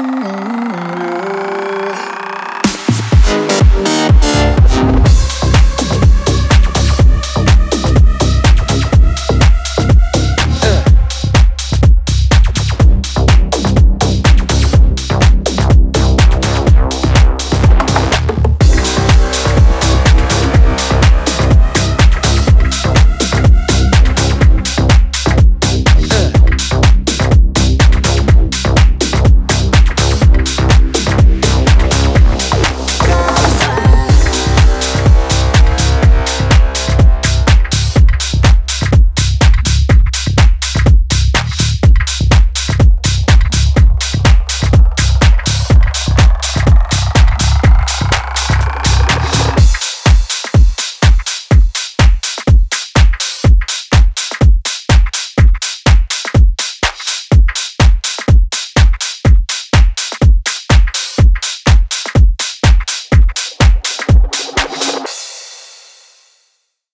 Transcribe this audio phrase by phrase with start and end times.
[0.00, 0.39] Mm-hmm.